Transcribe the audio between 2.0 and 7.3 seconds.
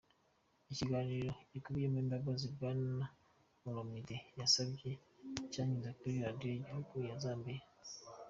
imbabazi Bwana Olomide yasabye cyanyuze kuri radio y'igihugu ya